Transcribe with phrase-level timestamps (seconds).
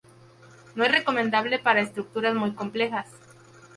[0.73, 3.05] No es recomendable para estructuras muy complejas.